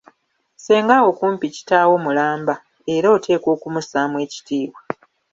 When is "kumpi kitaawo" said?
1.19-1.95